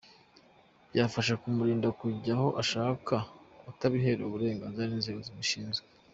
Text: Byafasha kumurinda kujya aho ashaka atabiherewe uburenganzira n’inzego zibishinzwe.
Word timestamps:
Byafasha 0.91 1.33
kumurinda 1.41 1.87
kujya 1.99 2.31
aho 2.37 2.47
ashaka 2.61 3.15
atabiherewe 3.71 4.25
uburenganzira 4.27 4.85
n’inzego 4.87 5.19
zibishinzwe. 5.27 5.85